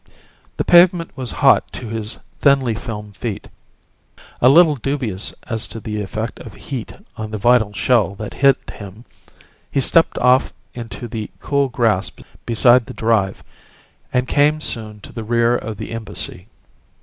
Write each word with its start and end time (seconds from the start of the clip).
The 0.57 0.63
pavement 0.63 1.15
was 1.15 1.29
hot 1.29 1.71
to 1.73 1.87
his 1.87 2.17
thinly 2.39 2.73
filmed 2.73 3.15
feet. 3.15 3.47
A 4.41 4.49
little 4.49 4.75
dubious 4.75 5.31
as 5.43 5.67
to 5.67 5.79
the 5.79 6.01
effect 6.01 6.39
of 6.39 6.55
heat 6.55 6.91
on 7.17 7.29
the 7.29 7.37
vital 7.37 7.71
shell 7.71 8.15
that 8.15 8.33
hid 8.33 8.55
him, 8.73 9.05
he 9.69 9.79
stepped 9.79 10.17
off 10.17 10.53
into 10.73 11.07
the 11.07 11.29
cool 11.39 11.69
grass 11.69 12.11
beside 12.47 12.87
the 12.87 12.95
drive; 12.95 13.43
and 14.11 14.27
came 14.27 14.59
soon 14.59 15.01
to 15.01 15.13
the 15.13 15.23
rear 15.23 15.55
of 15.55 15.77
the 15.77 15.91
embassy. 15.91 16.47